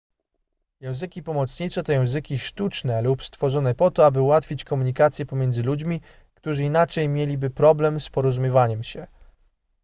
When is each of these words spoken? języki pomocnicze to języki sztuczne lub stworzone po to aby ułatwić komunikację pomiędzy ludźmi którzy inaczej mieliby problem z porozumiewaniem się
języki 0.79 1.23
pomocnicze 1.23 1.83
to 1.83 1.91
języki 1.91 2.39
sztuczne 2.39 3.01
lub 3.01 3.23
stworzone 3.23 3.75
po 3.75 3.91
to 3.91 4.05
aby 4.05 4.21
ułatwić 4.21 4.63
komunikację 4.63 5.25
pomiędzy 5.25 5.63
ludźmi 5.63 6.01
którzy 6.35 6.63
inaczej 6.63 7.09
mieliby 7.09 7.49
problem 7.49 7.99
z 7.99 8.09
porozumiewaniem 8.09 8.83
się 8.83 9.07